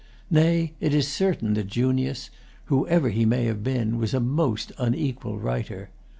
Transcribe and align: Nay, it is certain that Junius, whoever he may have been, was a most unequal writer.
Nay, 0.31 0.73
it 0.79 0.95
is 0.95 1.07
certain 1.07 1.53
that 1.53 1.67
Junius, 1.67 2.31
whoever 2.65 3.09
he 3.09 3.23
may 3.23 3.45
have 3.45 3.63
been, 3.63 3.99
was 3.99 4.15
a 4.15 4.19
most 4.19 4.71
unequal 4.79 5.37
writer. 5.37 5.91